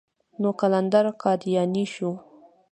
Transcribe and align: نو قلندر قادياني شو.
نو 0.41 0.49
قلندر 0.59 1.05
قادياني 1.23 1.85
شو. 1.93 2.09